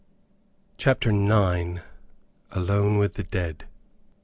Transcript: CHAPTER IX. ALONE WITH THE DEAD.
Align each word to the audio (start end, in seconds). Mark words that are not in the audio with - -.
CHAPTER 0.79 1.11
IX. 1.11 1.81
ALONE 2.53 2.97
WITH 2.97 3.13
THE 3.13 3.23
DEAD. 3.23 3.65